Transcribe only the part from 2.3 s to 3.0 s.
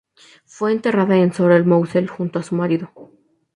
a su marido.